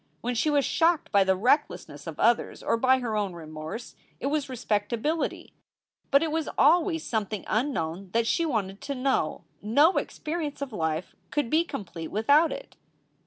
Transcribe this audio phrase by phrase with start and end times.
[0.21, 4.25] When she was shocked by the recklessness of others or by her own remorse, it
[4.31, 5.53] was respectability.
[6.09, 9.43] But it was always something unknown that she wanted to know.
[9.61, 12.77] No experi ence of life could be complete without it.